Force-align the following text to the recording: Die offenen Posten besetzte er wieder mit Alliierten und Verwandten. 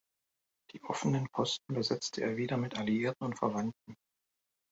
Die 0.73 0.81
offenen 0.81 1.29
Posten 1.29 1.75
besetzte 1.75 2.23
er 2.23 2.35
wieder 2.35 2.57
mit 2.57 2.75
Alliierten 2.75 3.23
und 3.23 3.37
Verwandten. 3.37 3.95